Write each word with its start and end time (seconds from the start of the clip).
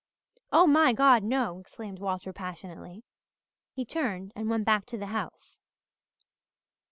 "Oh, 0.51 0.65
my 0.65 0.93
God, 0.93 1.21
no!" 1.23 1.59
exclaimed 1.59 1.99
Walter 1.99 2.33
passionately. 2.33 3.03
He 3.71 3.85
turned 3.85 4.33
and 4.35 4.49
went 4.49 4.65
back 4.65 4.87
to 4.87 4.97
the 4.97 5.05
house. 5.13 5.59